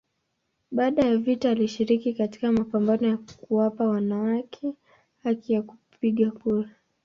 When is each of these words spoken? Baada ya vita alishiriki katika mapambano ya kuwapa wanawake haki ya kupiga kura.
Baada 0.71 1.01
ya 1.05 1.17
vita 1.17 1.49
alishiriki 1.51 2.13
katika 2.13 2.51
mapambano 2.51 3.07
ya 3.07 3.17
kuwapa 3.17 3.83
wanawake 3.87 4.73
haki 5.23 5.53
ya 5.53 5.61
kupiga 5.61 6.31
kura. 6.31 6.69